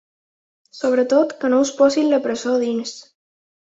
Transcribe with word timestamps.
Sobretot, 0.77 1.37
que 1.43 1.53
no 1.53 1.63
us 1.69 1.75
posin 1.85 2.13
la 2.17 2.23
presó 2.29 2.59
a 2.59 2.67
dins. 2.69 2.99